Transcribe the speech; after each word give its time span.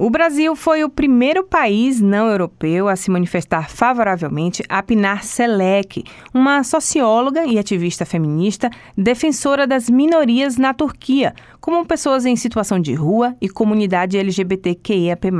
O 0.00 0.10
Brasil 0.10 0.54
foi 0.54 0.84
o 0.84 0.88
primeiro 0.88 1.42
país 1.42 2.00
não 2.00 2.28
europeu 2.28 2.86
a 2.86 2.94
se 2.94 3.10
manifestar 3.10 3.68
favoravelmente 3.68 4.62
a 4.68 4.80
Pinar 4.80 5.24
Selek, 5.24 6.04
uma 6.32 6.62
socióloga 6.62 7.44
e 7.44 7.58
ativista 7.58 8.06
feminista 8.06 8.70
defensora 8.96 9.66
das 9.66 9.90
minorias 9.90 10.56
na 10.56 10.72
Turquia, 10.72 11.34
como 11.60 11.84
pessoas 11.84 12.24
em 12.24 12.36
situação 12.36 12.78
de 12.78 12.94
rua 12.94 13.34
e 13.40 13.48
comunidade 13.48 14.16
LGBTQIAP+, 14.16 15.32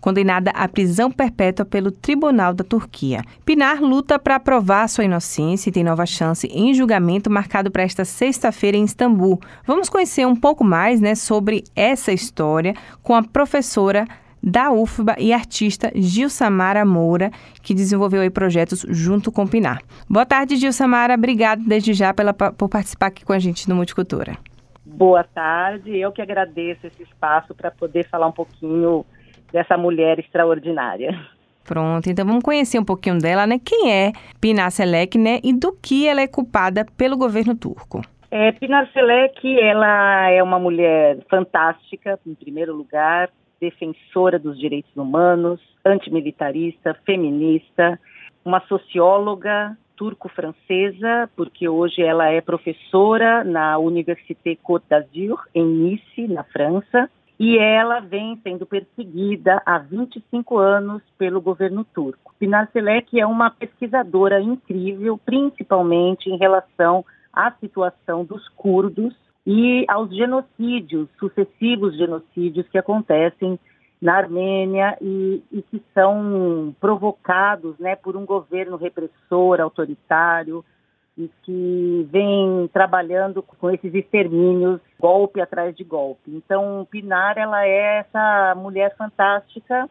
condenada 0.00 0.50
à 0.50 0.66
prisão 0.66 1.08
perpétua 1.08 1.64
pelo 1.64 1.92
Tribunal 1.92 2.52
da 2.52 2.64
Turquia. 2.64 3.22
Pinar 3.44 3.80
luta 3.80 4.18
para 4.18 4.40
provar 4.40 4.88
sua 4.88 5.04
inocência 5.04 5.70
e 5.70 5.72
tem 5.72 5.84
nova 5.84 6.04
chance 6.04 6.48
em 6.48 6.74
julgamento 6.74 7.30
marcado 7.30 7.70
para 7.70 7.84
esta 7.84 8.04
sexta-feira 8.04 8.76
em 8.76 8.82
Istambul. 8.82 9.38
Vamos 9.64 9.88
conhecer 9.88 10.26
um 10.26 10.34
pouco 10.34 10.64
mais 10.64 11.00
né, 11.00 11.14
sobre 11.14 11.62
essa 11.76 12.10
história 12.10 12.74
com 13.00 13.14
a 13.14 13.22
professora 13.22 13.83
professora 13.84 14.06
da 14.42 14.70
UFBA 14.70 15.16
e 15.18 15.32
artista 15.32 15.90
Gil 15.94 16.28
Samara 16.28 16.84
Moura, 16.84 17.30
que 17.62 17.74
desenvolveu 17.74 18.20
aí 18.20 18.28
projetos 18.28 18.84
junto 18.90 19.32
com 19.32 19.44
o 19.44 19.48
Pinar. 19.48 19.80
Boa 20.08 20.26
tarde, 20.26 20.56
Gil 20.56 20.72
Samara. 20.72 21.14
Obrigado 21.14 21.62
desde 21.66 21.94
já 21.94 22.12
pela, 22.12 22.34
por 22.34 22.68
participar 22.68 23.06
aqui 23.06 23.24
com 23.24 23.32
a 23.32 23.38
gente 23.38 23.68
no 23.68 23.74
Multicultura. 23.74 24.36
Boa 24.84 25.24
tarde. 25.24 25.96
Eu 25.96 26.12
que 26.12 26.20
agradeço 26.20 26.86
esse 26.86 27.02
espaço 27.02 27.54
para 27.54 27.70
poder 27.70 28.06
falar 28.06 28.26
um 28.26 28.32
pouquinho 28.32 29.04
dessa 29.50 29.78
mulher 29.78 30.18
extraordinária. 30.18 31.18
Pronto, 31.64 32.10
então 32.10 32.26
vamos 32.26 32.42
conhecer 32.42 32.78
um 32.78 32.84
pouquinho 32.84 33.18
dela, 33.18 33.46
né? 33.46 33.58
Quem 33.64 33.90
é 33.90 34.12
Pinar 34.38 34.70
Selek, 34.70 35.16
né? 35.16 35.40
E 35.42 35.54
do 35.54 35.72
que 35.72 36.06
ela 36.06 36.20
é 36.20 36.26
culpada 36.26 36.84
pelo 36.98 37.16
governo 37.16 37.56
turco. 37.56 38.02
É, 38.30 38.52
Pinar 38.52 38.90
Selek, 38.92 39.58
ela 39.58 40.28
é 40.28 40.42
uma 40.42 40.58
mulher 40.58 41.18
fantástica, 41.30 42.18
em 42.26 42.34
primeiro 42.34 42.74
lugar, 42.74 43.30
defensora 43.60 44.38
dos 44.38 44.58
direitos 44.58 44.94
humanos, 44.96 45.60
antimilitarista, 45.84 46.94
feminista, 47.04 47.98
uma 48.44 48.60
socióloga 48.66 49.76
turco-francesa, 49.96 51.30
porque 51.36 51.68
hoje 51.68 52.02
ela 52.02 52.28
é 52.28 52.40
professora 52.40 53.44
na 53.44 53.78
Université 53.78 54.56
Côte 54.62 54.86
d'Azur, 54.88 55.40
em 55.54 55.64
Nice, 55.64 56.28
na 56.28 56.44
França, 56.44 57.08
e 57.38 57.58
ela 57.58 58.00
vem 58.00 58.38
sendo 58.42 58.64
perseguida 58.64 59.60
há 59.66 59.78
25 59.78 60.58
anos 60.58 61.02
pelo 61.18 61.40
governo 61.40 61.84
turco. 61.84 62.34
Pinar 62.38 62.68
Selek 62.72 63.18
é 63.18 63.26
uma 63.26 63.50
pesquisadora 63.50 64.40
incrível, 64.40 65.18
principalmente 65.18 66.30
em 66.30 66.36
relação 66.36 67.04
à 67.32 67.50
situação 67.52 68.24
dos 68.24 68.48
curdos 68.50 69.14
e 69.46 69.84
aos 69.88 70.14
genocídios, 70.14 71.08
sucessivos 71.18 71.96
genocídios 71.96 72.66
que 72.68 72.78
acontecem 72.78 73.58
na 74.00 74.16
Armênia 74.16 74.96
e, 75.00 75.42
e, 75.50 75.62
que 75.62 75.82
são 75.94 76.74
provocados 76.80 77.78
né, 77.78 77.96
por 77.96 78.16
um 78.16 78.24
governo 78.24 78.76
repressor, 78.76 79.60
autoritário, 79.60 80.64
e 81.16 81.30
que 81.42 82.08
vem 82.10 82.68
trabalhando 82.72 83.42
com 83.42 83.70
esses 83.70 83.94
extermínios, 83.94 84.80
golpe 84.98 85.40
atrás 85.40 85.74
de 85.76 85.84
golpe. 85.84 86.28
Então, 86.28 86.86
Pinar, 86.90 87.38
ela 87.38 87.64
é 87.64 88.00
essa 88.00 88.54
mulher 88.56 88.96
fantástica, 88.96 89.88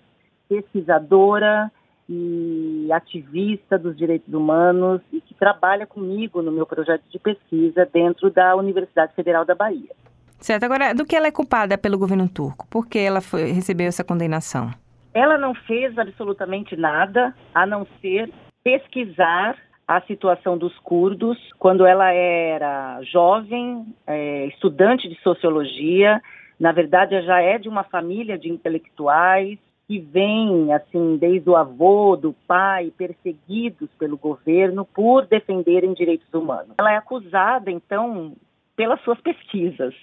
pesquisadora, 0.49 1.71
e 2.09 2.87
ativista 2.91 3.77
dos 3.77 3.95
direitos 3.95 4.33
humanos 4.33 5.01
e 5.11 5.21
que 5.21 5.33
trabalha 5.33 5.85
comigo 5.85 6.41
no 6.41 6.51
meu 6.51 6.65
projeto 6.65 7.03
de 7.09 7.19
pesquisa 7.19 7.87
dentro 7.91 8.29
da 8.29 8.55
Universidade 8.55 9.13
Federal 9.15 9.45
da 9.45 9.55
Bahia. 9.55 9.91
Certo. 10.39 10.63
Agora, 10.65 10.93
do 10.93 11.05
que 11.05 11.15
ela 11.15 11.27
é 11.27 11.31
culpada 11.31 11.77
pelo 11.77 11.97
governo 11.97 12.27
turco? 12.27 12.67
Por 12.69 12.87
que 12.87 12.99
ela 12.99 13.21
foi, 13.21 13.51
recebeu 13.51 13.87
essa 13.87 14.03
condenação? 14.03 14.71
Ela 15.13 15.37
não 15.37 15.53
fez 15.53 15.97
absolutamente 15.97 16.75
nada 16.75 17.33
a 17.53 17.65
não 17.65 17.87
ser 18.01 18.29
pesquisar 18.63 19.55
a 19.87 20.01
situação 20.01 20.57
dos 20.57 20.77
curdos 20.79 21.37
quando 21.59 21.85
ela 21.85 22.11
era 22.11 23.01
jovem, 23.03 23.85
é, 24.07 24.45
estudante 24.47 25.07
de 25.07 25.19
sociologia. 25.21 26.21
Na 26.59 26.71
verdade, 26.71 27.21
já 27.21 27.41
é 27.41 27.57
de 27.57 27.69
uma 27.69 27.83
família 27.83 28.37
de 28.37 28.49
intelectuais 28.49 29.59
que 29.87 29.99
vêm, 29.99 30.71
assim, 30.73 31.17
desde 31.17 31.49
o 31.49 31.55
avô, 31.55 32.15
do 32.15 32.33
pai, 32.47 32.91
perseguidos 32.97 33.89
pelo 33.99 34.17
governo 34.17 34.85
por 34.85 35.25
defenderem 35.25 35.93
direitos 35.93 36.31
humanos. 36.33 36.73
Ela 36.77 36.93
é 36.93 36.97
acusada, 36.97 37.69
então, 37.69 38.33
pelas 38.75 39.01
suas 39.01 39.19
pesquisas, 39.21 39.93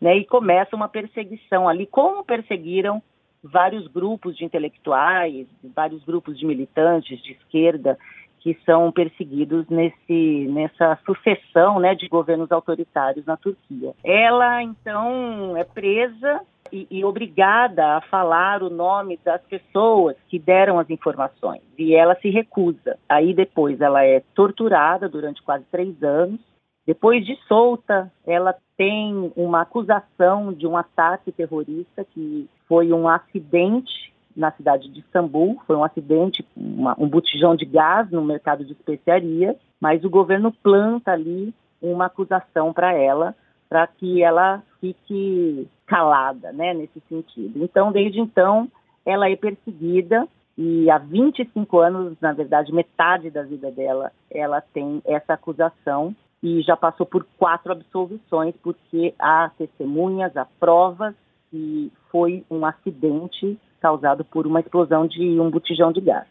né? 0.00 0.16
E 0.16 0.24
começa 0.24 0.74
uma 0.74 0.88
perseguição 0.88 1.68
ali, 1.68 1.86
como 1.86 2.24
perseguiram 2.24 3.02
vários 3.42 3.86
grupos 3.86 4.36
de 4.36 4.44
intelectuais, 4.44 5.46
vários 5.74 6.02
grupos 6.04 6.38
de 6.38 6.46
militantes 6.46 7.22
de 7.22 7.32
esquerda 7.32 7.98
que 8.40 8.56
são 8.64 8.92
perseguidos 8.92 9.68
nesse, 9.68 10.46
nessa 10.48 10.98
sucessão 11.04 11.80
né, 11.80 11.94
de 11.94 12.06
governos 12.06 12.52
autoritários 12.52 13.26
na 13.26 13.36
Turquia. 13.36 13.92
Ela, 14.04 14.62
então, 14.62 15.56
é 15.56 15.64
presa 15.64 16.40
e, 16.72 16.86
e, 16.90 17.04
obrigada 17.04 17.96
a 17.96 18.00
falar 18.02 18.62
o 18.62 18.70
nome 18.70 19.18
das 19.24 19.40
pessoas 19.42 20.16
que 20.28 20.38
deram 20.38 20.78
as 20.78 20.88
informações. 20.90 21.62
E 21.78 21.94
ela 21.94 22.14
se 22.16 22.30
recusa. 22.30 22.98
Aí 23.08 23.34
depois 23.34 23.80
ela 23.80 24.04
é 24.04 24.22
torturada 24.34 25.08
durante 25.08 25.42
quase 25.42 25.64
três 25.70 26.02
anos. 26.02 26.40
Depois 26.86 27.24
de 27.26 27.36
solta, 27.48 28.10
ela 28.26 28.54
tem 28.76 29.32
uma 29.34 29.62
acusação 29.62 30.52
de 30.52 30.66
um 30.66 30.76
ataque 30.76 31.32
terrorista 31.32 32.04
que 32.04 32.48
foi 32.68 32.92
um 32.92 33.08
acidente 33.08 34.12
na 34.36 34.52
cidade 34.52 34.88
de 34.88 35.00
Istambul. 35.00 35.60
Foi 35.66 35.76
um 35.76 35.84
acidente, 35.84 36.46
uma, 36.56 36.94
um 36.98 37.08
botijão 37.08 37.56
de 37.56 37.64
gás 37.64 38.10
no 38.10 38.24
mercado 38.24 38.64
de 38.64 38.72
especiarias, 38.72 39.56
mas 39.80 40.04
o 40.04 40.10
governo 40.10 40.52
planta 40.62 41.12
ali 41.12 41.52
uma 41.82 42.06
acusação 42.06 42.72
para 42.72 42.92
ela 42.92 43.34
para 43.68 43.86
que 43.86 44.22
ela 44.22 44.62
fique 44.80 45.68
calada, 45.86 46.52
né, 46.52 46.74
nesse 46.74 47.00
sentido. 47.08 47.62
Então, 47.62 47.92
desde 47.92 48.20
então, 48.20 48.68
ela 49.04 49.30
é 49.30 49.36
perseguida 49.36 50.26
e 50.58 50.90
há 50.90 50.98
25 50.98 51.78
anos, 51.78 52.16
na 52.20 52.32
verdade, 52.32 52.72
metade 52.72 53.30
da 53.30 53.42
vida 53.42 53.70
dela, 53.70 54.10
ela 54.30 54.60
tem 54.60 55.02
essa 55.04 55.34
acusação 55.34 56.14
e 56.42 56.62
já 56.62 56.76
passou 56.76 57.04
por 57.06 57.26
quatro 57.38 57.72
absolvições 57.72 58.54
porque 58.62 59.14
há 59.18 59.50
testemunhas, 59.58 60.36
há 60.36 60.46
provas 60.58 61.14
que 61.50 61.92
foi 62.10 62.44
um 62.50 62.64
acidente 62.64 63.58
causado 63.80 64.24
por 64.24 64.46
uma 64.46 64.60
explosão 64.60 65.06
de 65.06 65.38
um 65.38 65.50
botijão 65.50 65.92
de 65.92 66.00
gás. 66.00 66.26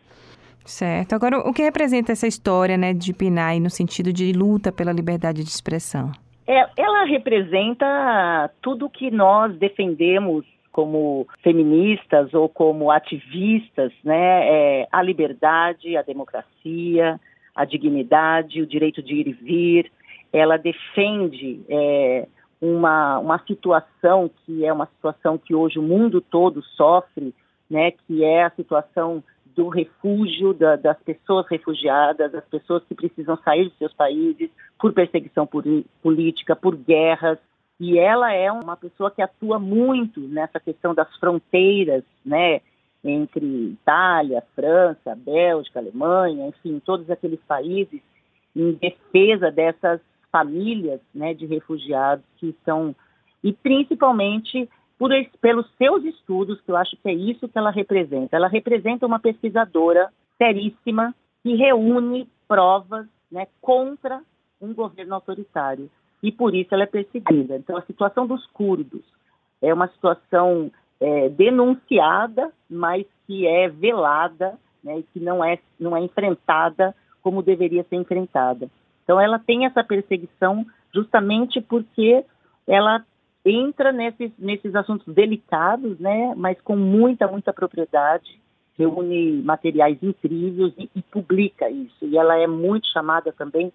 Certo. 0.66 1.14
Agora, 1.14 1.40
o 1.48 1.54
que 1.54 1.62
representa 1.62 2.12
essa 2.12 2.26
história 2.26 2.76
né, 2.76 2.92
de 2.92 3.14
Pinay 3.14 3.60
no 3.60 3.70
sentido 3.70 4.12
de 4.12 4.34
luta 4.34 4.72
pela 4.72 4.92
liberdade 4.92 5.44
de 5.44 5.50
expressão? 5.50 6.12
É, 6.48 6.70
ela 6.78 7.06
representa 7.06 8.52
tudo 8.62 8.90
que 8.90 9.10
nós 9.10 9.56
defendemos 9.58 10.46
como 10.72 11.26
feministas 11.42 12.34
ou 12.34 12.50
como 12.50 12.92
ativistas, 12.92 13.92
né? 14.04 14.82
É, 14.82 14.88
a 14.92 15.02
liberdade, 15.02 15.96
a 15.96 16.02
democracia, 16.02 17.20
a 17.56 17.66
dignidade, 17.66 18.62
o 18.62 18.68
direito 18.68 19.02
de 19.02 19.16
ir 19.16 19.28
e 19.28 19.32
vir. 19.32 19.92
Ela 20.34 20.58
defende 20.58 21.62
é, 21.70 22.28
uma, 22.62 23.20
uma 23.20 23.40
situação 23.48 24.30
que 24.46 24.66
é 24.66 24.74
uma 24.74 24.86
situação 24.88 25.38
que 25.38 25.56
hoje 25.56 25.80
o 25.80 25.84
mundo 25.84 26.20
todo 26.20 26.62
sofre, 26.62 27.34
né? 27.70 27.92
Que 27.92 28.24
é 28.24 28.44
a 28.44 28.52
situação 28.52 29.24
do 29.56 29.70
refúgio, 29.70 30.54
da, 30.54 30.76
das 30.76 30.98
pessoas 31.00 31.48
refugiadas, 31.48 32.32
das 32.32 32.46
pessoas 32.46 32.84
que 32.84 32.94
precisam 32.94 33.38
sair 33.38 33.70
de 33.70 33.78
seus 33.78 33.94
países 33.94 34.50
por 34.80 34.94
perseguição 34.94 35.48
por, 35.48 35.64
política, 36.02 36.56
por 36.56 36.76
guerras. 36.76 37.40
E 37.80 37.98
ela 37.98 38.32
é 38.32 38.52
uma 38.52 38.76
pessoa 38.76 39.12
que 39.12 39.22
atua 39.22 39.58
muito 39.58 40.20
nessa 40.20 40.60
questão 40.60 40.94
das 40.94 41.14
fronteiras, 41.18 42.04
né, 42.26 42.62
entre 43.04 43.46
Itália, 43.46 44.44
França, 44.56 45.16
Bélgica, 45.16 45.80
Alemanha, 45.80 46.48
enfim, 46.48 46.82
todos 46.84 47.10
aqueles 47.10 47.40
países 47.48 48.02
em 48.56 48.74
defesa 48.74 49.52
dessas 49.52 50.02
famílias, 50.32 51.00
né, 51.14 51.34
de 51.34 51.46
refugiados 51.46 52.26
que 52.38 52.56
são 52.66 52.96
e 53.44 53.54
principalmente 53.54 54.68
por, 54.98 55.12
pelos 55.42 55.70
seus 55.78 56.04
estudos, 56.04 56.60
que 56.62 56.72
eu 56.72 56.78
acho 56.78 56.96
que 56.98 57.10
é 57.10 57.14
isso 57.14 57.48
que 57.48 57.58
ela 57.58 57.72
representa. 57.72 58.36
Ela 58.36 58.48
representa 58.48 59.06
uma 59.06 59.20
pesquisadora 59.20 60.10
seríssima 60.38 61.14
que 61.44 61.56
reúne 61.56 62.28
provas 62.48 63.08
né, 63.32 63.48
contra 63.62 64.22
um 64.62 64.74
governo 64.74 65.16
autoritário. 65.16 65.90
E 66.24 66.32
por 66.32 66.56
isso 66.56 66.74
ela 66.74 66.84
é 66.84 66.88
perseguida. 66.88 67.58
Então, 67.58 67.78
a 67.78 67.84
situação 67.84 68.26
dos 68.26 68.46
curdos 68.48 69.04
é 69.62 69.74
uma 69.74 69.88
situação 69.90 70.72
é, 71.00 71.30
denunciada, 71.30 72.52
mas 72.70 73.06
que 73.28 73.46
é 73.46 73.68
velada 73.68 74.58
né, 74.84 75.00
e 75.00 75.04
que 75.04 75.20
não 75.20 75.44
é, 75.44 75.60
não 75.80 75.96
é 75.96 76.02
enfrentada 76.02 76.96
como 77.22 77.44
deveria 77.44 77.84
ser 77.84 77.96
enfrentada. 77.98 78.70
Então, 79.04 79.20
ela 79.20 79.38
tem 79.38 79.66
essa 79.66 79.84
perseguição 79.84 80.66
justamente 80.94 81.60
porque 81.60 82.24
ela 82.66 83.04
entra 83.46 83.92
nesses, 83.92 84.32
nesses 84.38 84.76
assuntos 84.76 85.14
delicados, 85.14 86.00
né, 86.00 86.34
mas 86.36 86.60
com 86.62 86.76
muita, 86.76 87.28
muita 87.28 87.54
propriedade, 87.54 88.42
reúne 88.78 89.42
materiais 89.44 89.98
incríveis 90.02 90.74
e, 90.78 90.90
e 90.96 91.02
publica 91.04 91.70
isso. 91.70 92.04
E 92.06 92.18
ela 92.18 92.38
é 92.38 92.48
muito 92.48 92.88
chamada 92.88 93.32
também 93.32 93.72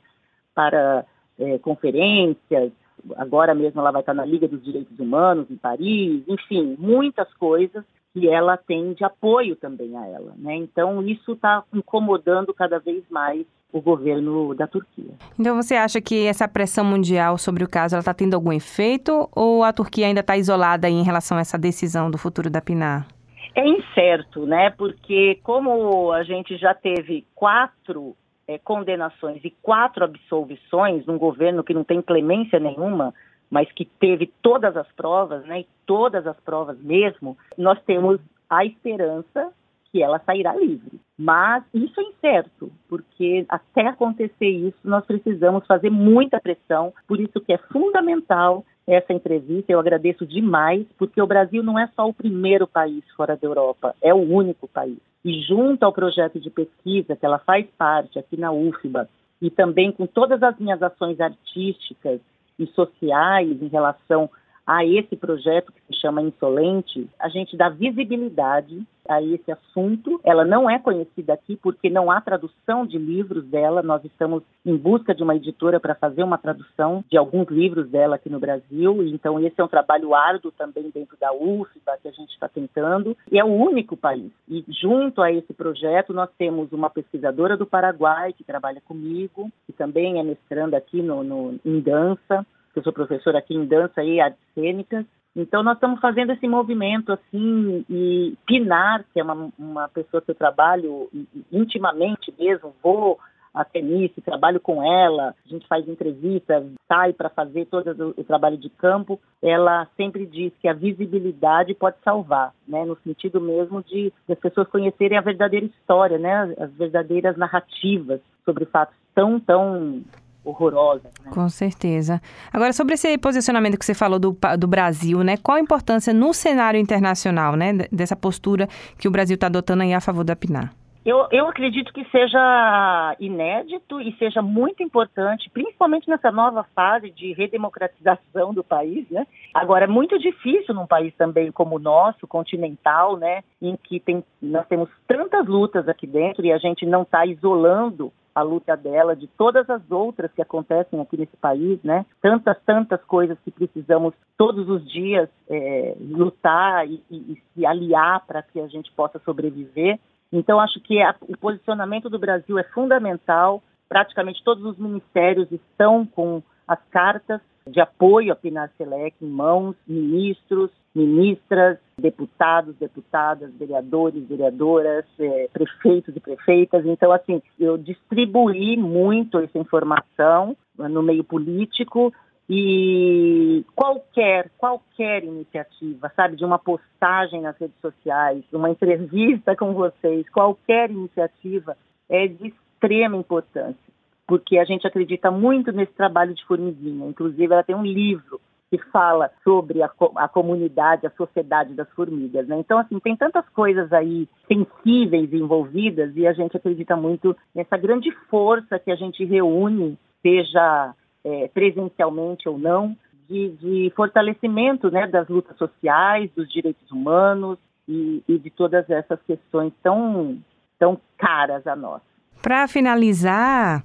para 0.54 1.04
é, 1.38 1.58
conferências, 1.58 2.72
agora 3.16 3.54
mesmo 3.54 3.80
ela 3.80 3.92
vai 3.92 4.02
estar 4.02 4.14
na 4.14 4.24
Liga 4.24 4.46
dos 4.46 4.62
Direitos 4.62 4.98
Humanos 4.98 5.50
em 5.50 5.56
Paris, 5.56 6.22
enfim, 6.28 6.76
muitas 6.78 7.32
coisas 7.34 7.84
que 8.12 8.28
ela 8.28 8.56
tem 8.56 8.92
de 8.92 9.04
apoio 9.04 9.56
também 9.56 9.96
a 9.96 10.06
ela. 10.06 10.34
Né? 10.36 10.56
Então, 10.56 11.02
isso 11.02 11.32
está 11.32 11.62
incomodando 11.72 12.52
cada 12.52 12.78
vez 12.78 13.04
mais 13.08 13.46
o 13.72 13.80
governo 13.80 14.54
da 14.54 14.66
Turquia. 14.66 15.12
Então, 15.38 15.56
você 15.56 15.74
acha 15.74 16.00
que 16.00 16.26
essa 16.26 16.48
pressão 16.48 16.84
mundial 16.84 17.38
sobre 17.38 17.64
o 17.64 17.68
caso 17.68 17.96
está 17.96 18.12
tendo 18.12 18.34
algum 18.34 18.52
efeito 18.52 19.28
ou 19.34 19.62
a 19.62 19.72
Turquia 19.72 20.06
ainda 20.06 20.20
está 20.20 20.36
isolada 20.36 20.88
em 20.88 21.02
relação 21.02 21.38
a 21.38 21.40
essa 21.40 21.58
decisão 21.58 22.10
do 22.10 22.18
futuro 22.18 22.50
da 22.50 22.60
PNAR? 22.60 23.06
É 23.54 23.66
incerto, 23.66 24.46
né? 24.46 24.70
Porque 24.70 25.38
como 25.42 26.12
a 26.12 26.22
gente 26.22 26.56
já 26.56 26.74
teve 26.74 27.26
quatro 27.34 28.16
é, 28.50 28.58
condenações 28.58 29.44
e 29.44 29.50
quatro 29.62 30.04
absolvições 30.04 31.06
num 31.06 31.18
governo 31.18 31.62
que 31.62 31.72
não 31.72 31.84
tem 31.84 32.02
clemência 32.02 32.58
nenhuma, 32.58 33.14
mas 33.48 33.70
que 33.72 33.84
teve 33.84 34.32
todas 34.42 34.76
as 34.76 34.90
provas, 34.92 35.44
né, 35.44 35.60
e 35.60 35.66
todas 35.86 36.26
as 36.26 36.38
provas 36.40 36.78
mesmo, 36.80 37.36
nós 37.56 37.80
temos 37.82 38.20
a 38.48 38.64
esperança 38.64 39.52
que 39.90 40.02
ela 40.02 40.20
sairá 40.20 40.54
livre. 40.54 41.00
Mas 41.22 41.62
isso 41.74 42.00
é 42.00 42.04
incerto, 42.04 42.72
porque 42.88 43.44
até 43.46 43.88
acontecer 43.88 44.48
isso, 44.48 44.78
nós 44.82 45.04
precisamos 45.04 45.66
fazer 45.66 45.90
muita 45.90 46.40
pressão, 46.40 46.94
por 47.06 47.20
isso 47.20 47.38
que 47.42 47.52
é 47.52 47.58
fundamental 47.58 48.64
essa 48.86 49.12
entrevista, 49.12 49.70
eu 49.70 49.78
agradeço 49.78 50.24
demais, 50.24 50.86
porque 50.96 51.20
o 51.20 51.26
Brasil 51.26 51.62
não 51.62 51.78
é 51.78 51.86
só 51.94 52.08
o 52.08 52.14
primeiro 52.14 52.66
país 52.66 53.04
fora 53.14 53.36
da 53.36 53.46
Europa, 53.46 53.94
é 54.00 54.14
o 54.14 54.16
único 54.16 54.66
país. 54.66 54.96
E 55.22 55.42
junto 55.42 55.82
ao 55.82 55.92
projeto 55.92 56.40
de 56.40 56.48
pesquisa 56.48 57.14
que 57.14 57.26
ela 57.26 57.38
faz 57.38 57.66
parte 57.76 58.18
aqui 58.18 58.38
na 58.40 58.50
UFBA, 58.50 59.06
e 59.42 59.50
também 59.50 59.92
com 59.92 60.06
todas 60.06 60.42
as 60.42 60.58
minhas 60.58 60.82
ações 60.82 61.20
artísticas 61.20 62.18
e 62.58 62.66
sociais 62.68 63.60
em 63.60 63.68
relação 63.68 64.30
a 64.70 64.84
esse 64.84 65.16
projeto 65.16 65.72
que 65.72 65.80
se 65.88 66.00
chama 66.00 66.22
Insolente, 66.22 67.10
a 67.18 67.28
gente 67.28 67.56
dá 67.56 67.68
visibilidade 67.68 68.80
a 69.08 69.20
esse 69.20 69.50
assunto. 69.50 70.20
Ela 70.22 70.44
não 70.44 70.70
é 70.70 70.78
conhecida 70.78 71.32
aqui 71.32 71.56
porque 71.56 71.90
não 71.90 72.08
há 72.08 72.20
tradução 72.20 72.86
de 72.86 72.96
livros 72.96 73.44
dela. 73.46 73.82
Nós 73.82 74.04
estamos 74.04 74.44
em 74.64 74.76
busca 74.76 75.12
de 75.12 75.24
uma 75.24 75.34
editora 75.34 75.80
para 75.80 75.96
fazer 75.96 76.22
uma 76.22 76.38
tradução 76.38 77.04
de 77.10 77.16
alguns 77.16 77.48
livros 77.48 77.88
dela 77.88 78.14
aqui 78.14 78.30
no 78.30 78.38
Brasil. 78.38 79.04
Então, 79.08 79.40
esse 79.40 79.60
é 79.60 79.64
um 79.64 79.66
trabalho 79.66 80.14
árduo 80.14 80.52
também 80.52 80.88
dentro 80.94 81.16
da 81.20 81.32
UFBA 81.32 81.98
que 82.00 82.06
a 82.06 82.12
gente 82.12 82.30
está 82.30 82.48
tentando. 82.48 83.16
E 83.28 83.40
é 83.40 83.44
o 83.44 83.48
único 83.48 83.96
país. 83.96 84.30
E 84.48 84.64
junto 84.68 85.20
a 85.20 85.32
esse 85.32 85.52
projeto, 85.52 86.12
nós 86.12 86.30
temos 86.38 86.70
uma 86.70 86.88
pesquisadora 86.88 87.56
do 87.56 87.66
Paraguai 87.66 88.32
que 88.32 88.44
trabalha 88.44 88.80
comigo, 88.82 89.50
que 89.66 89.72
também 89.72 90.20
é 90.20 90.22
mestranda 90.22 90.76
aqui 90.76 91.02
no, 91.02 91.24
no 91.24 91.58
em 91.64 91.80
dança 91.80 92.46
eu 92.78 92.82
sou 92.82 92.92
professora 92.92 93.38
aqui 93.38 93.54
em 93.54 93.66
dança 93.66 94.02
e 94.02 94.20
artes 94.20 94.40
cênicas. 94.54 95.04
Então, 95.34 95.62
nós 95.62 95.74
estamos 95.74 96.00
fazendo 96.00 96.32
esse 96.32 96.48
movimento, 96.48 97.12
assim, 97.12 97.84
e 97.88 98.34
Pinar, 98.46 99.04
que 99.12 99.20
é 99.20 99.22
uma, 99.22 99.50
uma 99.58 99.88
pessoa 99.88 100.20
que 100.20 100.30
eu 100.30 100.34
trabalho 100.34 101.08
intimamente 101.52 102.34
mesmo, 102.36 102.74
vou 102.82 103.18
até 103.52 103.80
nisso, 103.80 104.20
trabalho 104.22 104.60
com 104.60 104.82
ela, 104.82 105.34
a 105.44 105.48
gente 105.48 105.66
faz 105.66 105.88
entrevistas, 105.88 106.64
sai 106.86 107.12
para 107.12 107.28
fazer 107.28 107.66
todo 107.66 108.14
o, 108.16 108.24
trabalho 108.24 108.56
de 108.56 108.70
campo, 108.70 109.20
ela 109.42 109.88
sempre 109.96 110.24
diz 110.24 110.52
que 110.60 110.68
a 110.68 110.72
visibilidade 110.72 111.74
pode 111.74 111.96
salvar, 112.04 112.52
né, 112.66 112.84
no 112.84 112.96
sentido 113.02 113.40
mesmo 113.40 113.82
de, 113.82 114.12
de 114.26 114.32
as 114.32 114.38
pessoas 114.38 114.68
conhecerem 114.68 115.18
a 115.18 115.22
verdadeira 115.22 115.66
história, 115.66 116.18
né, 116.18 116.54
as 116.58 116.72
verdadeiras 116.74 117.36
narrativas 117.36 118.20
sobre 118.44 118.64
fatos 118.66 118.94
tão, 119.14 119.40
tão 119.40 120.02
horrorosa. 120.44 121.10
Né? 121.24 121.30
Com 121.30 121.48
certeza. 121.48 122.20
Agora, 122.52 122.72
sobre 122.72 122.94
esse 122.94 123.16
posicionamento 123.18 123.78
que 123.78 123.84
você 123.84 123.94
falou 123.94 124.18
do, 124.18 124.36
do 124.58 124.66
Brasil, 124.66 125.22
né? 125.22 125.36
Qual 125.36 125.56
a 125.56 125.60
importância 125.60 126.12
no 126.12 126.32
cenário 126.32 126.80
internacional, 126.80 127.56
né? 127.56 127.72
Dessa 127.92 128.16
postura 128.16 128.68
que 128.98 129.08
o 129.08 129.10
Brasil 129.10 129.34
está 129.34 129.46
adotando 129.46 129.82
aí 129.82 129.92
a 129.92 130.00
favor 130.00 130.24
da 130.24 130.36
PNAR? 130.36 130.72
Eu, 131.04 131.26
eu 131.32 131.46
acredito 131.48 131.94
que 131.94 132.04
seja 132.10 133.16
inédito 133.18 134.02
e 134.02 134.12
seja 134.18 134.42
muito 134.42 134.82
importante, 134.82 135.48
principalmente 135.48 136.06
nessa 136.10 136.30
nova 136.30 136.62
fase 136.74 137.10
de 137.10 137.32
redemocratização 137.32 138.52
do 138.52 138.62
país, 138.62 139.08
né? 139.10 139.26
Agora, 139.54 139.84
é 139.84 139.88
muito 139.88 140.18
difícil 140.18 140.74
num 140.74 140.86
país 140.86 141.14
também 141.16 141.50
como 141.50 141.76
o 141.76 141.78
nosso, 141.78 142.26
continental, 142.26 143.16
né? 143.16 143.42
Em 143.62 143.78
que 143.82 143.98
tem, 143.98 144.22
nós 144.42 144.66
temos 144.66 144.90
tantas 145.08 145.46
lutas 145.46 145.88
aqui 145.88 146.06
dentro 146.06 146.44
e 146.44 146.52
a 146.52 146.58
gente 146.58 146.84
não 146.84 147.02
está 147.02 147.24
isolando 147.24 148.12
a 148.34 148.42
luta 148.42 148.76
dela, 148.76 149.16
de 149.16 149.26
todas 149.26 149.68
as 149.68 149.82
outras 149.90 150.32
que 150.32 150.42
acontecem 150.42 151.00
aqui 151.00 151.16
nesse 151.16 151.36
país, 151.36 151.82
né? 151.82 152.06
Tantas, 152.20 152.56
tantas 152.64 153.02
coisas 153.04 153.38
que 153.44 153.50
precisamos 153.50 154.14
todos 154.36 154.68
os 154.68 154.88
dias 154.90 155.28
é, 155.48 155.96
lutar 156.00 156.86
e, 156.86 157.02
e, 157.10 157.16
e 157.16 157.42
se 157.54 157.66
aliar 157.66 158.24
para 158.26 158.42
que 158.42 158.60
a 158.60 158.68
gente 158.68 158.90
possa 158.92 159.18
sobreviver. 159.24 159.98
Então, 160.32 160.60
acho 160.60 160.80
que 160.80 161.00
a, 161.02 161.14
o 161.22 161.36
posicionamento 161.36 162.08
do 162.08 162.18
Brasil 162.18 162.58
é 162.58 162.64
fundamental. 162.64 163.62
Praticamente 163.88 164.44
todos 164.44 164.64
os 164.64 164.78
ministérios 164.78 165.50
estão 165.50 166.06
com 166.06 166.42
as 166.66 166.78
cartas 166.90 167.40
de 167.66 167.80
apoio 167.80 168.32
à 168.32 168.36
Pinar 168.36 168.70
Selec 168.76 169.14
em 169.20 169.28
mãos, 169.28 169.76
ministros, 169.86 170.70
ministras, 170.94 171.78
deputados, 171.98 172.74
deputadas, 172.76 173.52
vereadores, 173.54 174.26
vereadoras, 174.26 175.04
é, 175.18 175.48
prefeitos 175.52 176.16
e 176.16 176.20
prefeitas. 176.20 176.84
Então, 176.84 177.12
assim, 177.12 177.40
eu 177.58 177.78
distribuí 177.78 178.76
muito 178.76 179.38
essa 179.38 179.58
informação 179.58 180.56
no 180.76 181.02
meio 181.02 181.22
político 181.22 182.12
e 182.52 183.64
qualquer, 183.76 184.50
qualquer 184.58 185.22
iniciativa, 185.22 186.10
sabe, 186.16 186.34
de 186.34 186.44
uma 186.44 186.58
postagem 186.58 187.40
nas 187.40 187.56
redes 187.56 187.76
sociais, 187.80 188.42
uma 188.52 188.68
entrevista 188.68 189.54
com 189.54 189.72
vocês, 189.72 190.28
qualquer 190.30 190.90
iniciativa 190.90 191.76
é 192.08 192.26
de 192.26 192.48
extrema 192.48 193.16
importância, 193.16 193.89
porque 194.30 194.58
a 194.58 194.64
gente 194.64 194.86
acredita 194.86 195.28
muito 195.28 195.72
nesse 195.72 195.92
trabalho 195.92 196.32
de 196.32 196.44
formiguinha. 196.44 197.04
Inclusive, 197.08 197.52
ela 197.52 197.64
tem 197.64 197.74
um 197.74 197.82
livro 197.84 198.40
que 198.70 198.78
fala 198.92 199.28
sobre 199.42 199.82
a, 199.82 199.90
a, 200.14 200.28
comunidade, 200.28 201.04
a 201.04 201.10
sociedade 201.10 201.74
das 201.74 201.90
formigas. 201.90 202.46
Né? 202.46 202.56
Então, 202.60 202.78
assim, 202.78 203.00
tem 203.00 203.16
tantas 203.16 203.44
coisas 203.48 203.92
aí 203.92 204.28
sensíveis 204.46 205.32
envolvidas 205.32 206.12
e 206.14 206.28
a 206.28 206.32
gente 206.32 206.56
acredita 206.56 206.94
muito 206.94 207.36
nessa 207.52 207.76
grande 207.76 208.12
força 208.30 208.78
que 208.78 208.92
a 208.92 208.94
gente 208.94 209.24
reúne, 209.24 209.98
seja 210.22 210.94
é, 211.24 211.48
presencialmente 211.48 212.48
ou 212.48 212.56
não, 212.56 212.96
de, 213.28 213.48
de, 213.56 213.92
fortalecimento 213.96 214.92
né, 214.92 215.08
das 215.08 215.26
lutas 215.26 215.56
sociais, 215.56 216.30
dos 216.36 216.48
direitos 216.52 216.88
humanos 216.92 217.58
e, 217.88 218.22
e 218.28 218.38
de 218.38 218.50
todas 218.50 218.88
essas 218.88 219.18
questões 219.26 219.72
tão, 219.82 220.38
tão 220.78 221.00
caras 221.18 221.66
a 221.66 221.74
nós. 221.74 222.00
Para 222.40 222.68
finalizar, 222.68 223.82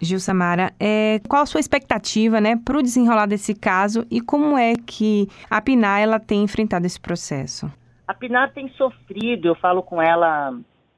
Gil 0.00 0.20
Samara, 0.20 0.72
é, 0.78 1.20
qual 1.28 1.42
a 1.42 1.46
sua 1.46 1.60
expectativa 1.60 2.40
né, 2.40 2.56
para 2.64 2.78
o 2.78 2.82
desenrolar 2.82 3.26
desse 3.26 3.54
caso 3.54 4.06
e 4.10 4.20
como 4.20 4.56
é 4.56 4.74
que 4.74 5.28
a 5.50 5.60
Pinar 5.60 6.00
ela 6.00 6.20
tem 6.20 6.42
enfrentado 6.42 6.86
esse 6.86 7.00
processo? 7.00 7.70
A 8.06 8.14
Pinar 8.14 8.52
tem 8.52 8.68
sofrido, 8.70 9.48
eu 9.48 9.54
falo 9.54 9.82
com 9.82 10.00
ela 10.00 10.54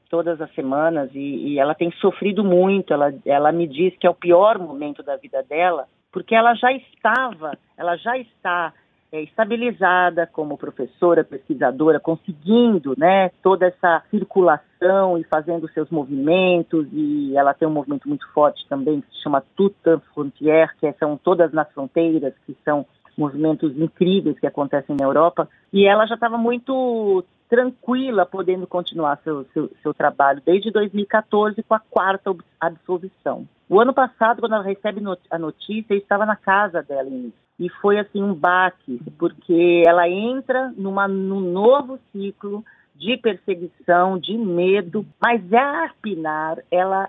todas 0.09 0.41
as 0.41 0.53
semanas 0.53 1.09
e, 1.13 1.53
e, 1.53 1.59
ela 1.59 1.73
tem 1.73 1.89
sofrido 1.93 2.43
muito. 2.43 2.93
Ela, 2.93 3.13
ela 3.25 3.51
me 3.51 3.65
diz 3.65 3.95
que 3.97 4.05
é 4.05 4.09
o 4.09 4.13
pior 4.13 4.59
momento 4.59 5.01
da 5.01 5.15
vida 5.15 5.41
dela, 5.41 5.87
porque 6.11 6.35
ela 6.35 6.53
já 6.53 6.71
estava, 6.73 7.57
ela 7.77 7.95
já 7.95 8.17
está 8.17 8.73
é, 9.11 9.21
estabilizada 9.21 10.25
como 10.25 10.57
professora, 10.57 11.23
pesquisadora, 11.23 11.99
conseguindo 11.99 12.93
né, 12.97 13.29
toda 13.43 13.67
essa 13.67 14.01
circulação 14.09 15.17
e 15.17 15.23
fazendo 15.25 15.69
seus 15.69 15.89
movimentos, 15.89 16.87
e 16.93 17.35
ela 17.35 17.53
tem 17.53 17.67
um 17.67 17.71
movimento 17.71 18.07
muito 18.07 18.25
forte 18.33 18.65
também 18.69 19.01
que 19.01 19.07
se 19.15 19.21
chama 19.21 19.43
Tuta 19.55 20.01
Frontier, 20.13 20.73
que 20.79 20.91
são 20.93 21.17
todas 21.17 21.51
nas 21.51 21.69
fronteiras, 21.73 22.33
que 22.45 22.55
são 22.63 22.85
movimentos 23.17 23.77
incríveis 23.77 24.39
que 24.39 24.47
acontecem 24.47 24.95
na 24.97 25.05
Europa, 25.05 25.49
e 25.73 25.85
ela 25.85 26.05
já 26.05 26.15
estava 26.15 26.37
muito 26.37 27.23
tranquila 27.49 28.25
podendo 28.25 28.65
continuar 28.65 29.19
seu, 29.25 29.43
seu, 29.53 29.69
seu, 29.83 29.93
trabalho 29.93 30.41
desde 30.45 30.71
2014 30.71 31.61
com 31.63 31.73
a 31.73 31.79
quarta 31.79 32.33
absolvição. 32.57 33.45
O 33.67 33.77
ano 33.77 33.93
passado, 33.93 34.39
quando 34.39 34.55
ela 34.55 34.63
recebe 34.63 35.01
a 35.29 35.37
notícia, 35.37 35.93
eu 35.93 35.97
estava 35.97 36.25
na 36.25 36.37
casa 36.37 36.81
dela 36.81 37.09
em 37.09 37.33
e 37.61 37.69
foi 37.69 37.99
assim 37.99 38.23
um 38.23 38.33
baque, 38.33 38.99
porque 39.19 39.83
ela 39.85 40.09
entra 40.09 40.73
numa, 40.75 41.07
num 41.07 41.39
novo 41.39 41.99
ciclo 42.11 42.65
de 42.95 43.15
perseguição, 43.17 44.17
de 44.17 44.35
medo, 44.35 45.05
mas 45.21 45.41
a 45.53 45.91
Pinar, 46.01 46.57
ela 46.71 47.07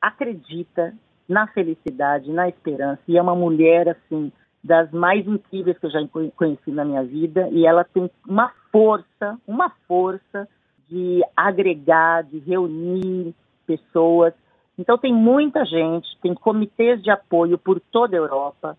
acredita 0.00 0.94
na 1.28 1.48
felicidade, 1.48 2.30
na 2.30 2.48
esperança, 2.48 3.02
e 3.08 3.18
é 3.18 3.22
uma 3.22 3.34
mulher 3.34 3.88
assim 3.88 4.30
das 4.62 4.88
mais 4.92 5.26
incríveis 5.26 5.76
que 5.76 5.86
eu 5.86 5.90
já 5.90 5.98
conheci 6.36 6.70
na 6.70 6.84
minha 6.84 7.02
vida 7.02 7.48
e 7.50 7.66
ela 7.66 7.82
tem 7.82 8.08
uma 8.24 8.52
força, 8.70 9.36
uma 9.48 9.68
força 9.88 10.48
de 10.88 11.24
agregar, 11.36 12.22
de 12.22 12.38
reunir 12.38 13.34
pessoas. 13.66 14.32
Então 14.78 14.96
tem 14.96 15.12
muita 15.12 15.64
gente, 15.64 16.06
tem 16.22 16.34
comitês 16.34 17.02
de 17.02 17.10
apoio 17.10 17.58
por 17.58 17.80
toda 17.80 18.16
a 18.16 18.20
Europa. 18.20 18.78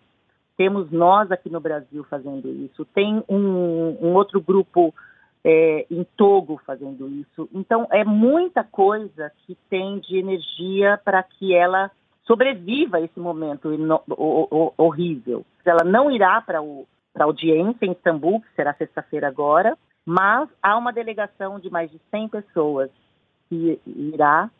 Temos 0.60 0.90
nós 0.90 1.32
aqui 1.32 1.48
no 1.48 1.58
Brasil 1.58 2.04
fazendo 2.04 2.46
isso. 2.50 2.84
Tem 2.84 3.24
um, 3.26 3.96
um 3.98 4.12
outro 4.12 4.42
grupo 4.42 4.94
é, 5.42 5.86
em 5.90 6.04
Togo 6.18 6.60
fazendo 6.66 7.08
isso. 7.08 7.48
Então 7.54 7.88
é 7.90 8.04
muita 8.04 8.62
coisa 8.62 9.32
que 9.38 9.56
tem 9.70 9.98
de 10.00 10.18
energia 10.18 11.00
para 11.02 11.22
que 11.22 11.54
ela 11.54 11.90
sobreviva 12.26 12.98
a 12.98 13.00
esse 13.00 13.18
momento 13.18 13.70
horrível. 14.76 15.46
Ela 15.64 15.82
não 15.82 16.10
irá 16.10 16.42
para 16.42 16.58
a 16.58 17.24
audiência 17.24 17.86
em 17.86 17.92
Istambul, 17.92 18.42
que 18.42 18.54
será 18.54 18.74
sexta-feira 18.74 19.28
agora, 19.28 19.78
mas 20.04 20.46
há 20.62 20.76
uma 20.76 20.92
delegação 20.92 21.58
de 21.58 21.70
mais 21.70 21.90
de 21.90 21.98
100 22.10 22.28
pessoas 22.28 22.90
que 23.48 23.80
irá 23.86 24.50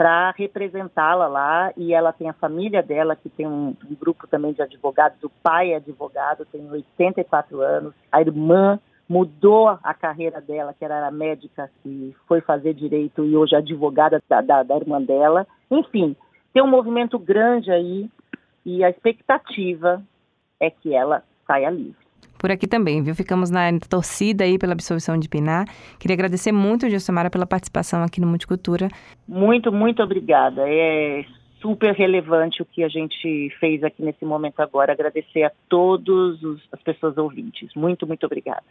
para 0.00 0.30
representá-la 0.30 1.26
lá 1.26 1.74
e 1.76 1.92
ela 1.92 2.10
tem 2.10 2.26
a 2.26 2.32
família 2.32 2.82
dela 2.82 3.14
que 3.14 3.28
tem 3.28 3.46
um, 3.46 3.76
um, 3.84 3.94
grupo 4.00 4.26
também 4.26 4.50
de 4.54 4.62
advogados, 4.62 5.22
o 5.22 5.28
pai 5.28 5.72
é 5.72 5.76
advogado, 5.76 6.46
tem 6.46 6.66
84 6.70 7.60
anos, 7.60 7.92
a 8.10 8.18
irmã 8.18 8.80
mudou 9.06 9.68
a 9.68 9.92
carreira 9.92 10.40
dela, 10.40 10.72
que 10.72 10.82
era 10.82 11.10
médica, 11.10 11.70
e 11.84 12.16
foi 12.26 12.40
fazer 12.40 12.72
direito 12.72 13.26
e 13.26 13.36
hoje 13.36 13.54
é 13.54 13.58
advogada 13.58 14.22
da, 14.26 14.40
da, 14.40 14.62
da 14.62 14.76
irmã 14.76 15.02
dela. 15.02 15.46
Enfim, 15.70 16.16
tem 16.54 16.62
um 16.62 16.70
movimento 16.70 17.18
grande 17.18 17.70
aí 17.70 18.08
e 18.64 18.82
a 18.82 18.88
expectativa 18.88 20.02
é 20.58 20.70
que 20.70 20.94
ela 20.94 21.22
saia 21.46 21.68
livre. 21.68 21.99
Por 22.40 22.50
aqui 22.50 22.66
também, 22.66 23.02
viu? 23.02 23.14
Ficamos 23.14 23.50
na 23.50 23.60
torcida 23.86 24.44
aí 24.44 24.58
pela 24.58 24.72
absolvição 24.72 25.18
de 25.18 25.28
Pinar. 25.28 25.66
Queria 25.98 26.14
agradecer 26.14 26.52
muito, 26.52 26.88
Gilsomara, 26.88 27.28
pela 27.28 27.44
participação 27.44 28.02
aqui 28.02 28.18
no 28.18 28.26
Multicultura. 28.26 28.88
Muito, 29.28 29.70
muito 29.70 30.02
obrigada. 30.02 30.62
É 30.66 31.22
super 31.60 31.92
relevante 31.92 32.62
o 32.62 32.64
que 32.64 32.82
a 32.82 32.88
gente 32.88 33.54
fez 33.60 33.84
aqui 33.84 34.02
nesse 34.02 34.24
momento 34.24 34.58
agora. 34.60 34.90
Agradecer 34.90 35.42
a 35.42 35.52
todas 35.68 36.38
as 36.72 36.82
pessoas 36.82 37.18
ouvintes. 37.18 37.68
Muito, 37.76 38.06
muito 38.06 38.24
obrigada. 38.24 38.64